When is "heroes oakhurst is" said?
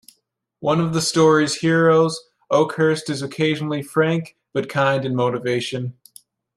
1.57-3.21